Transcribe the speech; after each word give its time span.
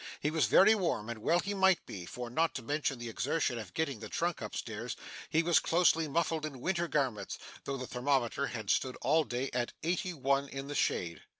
He 0.19 0.31
was 0.31 0.47
very 0.47 0.73
warm, 0.73 1.11
and 1.11 1.21
well 1.21 1.37
he 1.37 1.53
might 1.53 1.85
be; 1.85 2.07
for, 2.07 2.31
not 2.31 2.55
to 2.55 2.63
mention 2.63 2.97
the 2.97 3.07
exertion 3.07 3.59
of 3.59 3.75
getting 3.75 3.99
the 3.99 4.09
trunk 4.09 4.41
up 4.41 4.55
stairs, 4.55 4.95
he 5.29 5.43
was 5.43 5.59
closely 5.59 6.07
muffled 6.07 6.43
in 6.43 6.59
winter 6.59 6.87
garments, 6.87 7.37
though 7.65 7.77
the 7.77 7.85
thermometer 7.85 8.47
had 8.47 8.71
stood 8.71 8.95
all 9.03 9.23
day 9.23 9.51
at 9.53 9.73
eighty 9.83 10.15
one 10.15 10.49
in 10.49 10.67
the 10.67 10.73
shade. 10.73 11.21